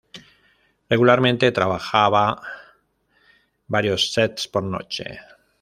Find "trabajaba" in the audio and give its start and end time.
1.51-2.41